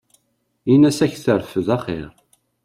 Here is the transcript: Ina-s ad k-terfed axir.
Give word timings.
Ina-s 0.73 0.99
ad 1.05 1.09
k-terfed 1.11 1.67
axir. 1.75 2.09